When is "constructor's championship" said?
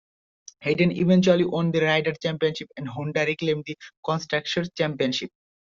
4.03-5.29